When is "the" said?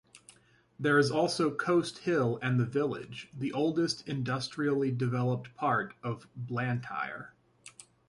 2.59-2.65, 3.37-3.53